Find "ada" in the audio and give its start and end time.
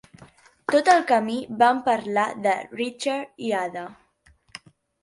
3.63-3.87